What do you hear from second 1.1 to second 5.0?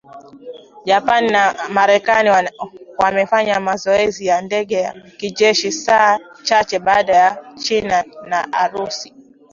na Marekani wamefanya mazoezi ya ndege za